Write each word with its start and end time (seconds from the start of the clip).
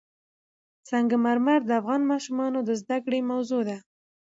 سنگ 0.89 1.11
مرمر 1.25 1.59
د 1.65 1.69
افغان 1.81 2.01
ماشومانو 2.11 2.59
د 2.63 2.69
زده 2.81 2.97
کړې 3.05 3.19
موضوع 3.31 3.61
ده. 3.69 3.77